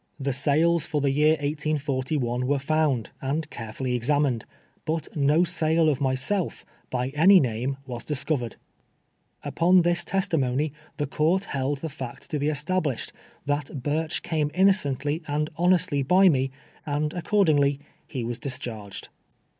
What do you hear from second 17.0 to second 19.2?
accordingly he was discharged.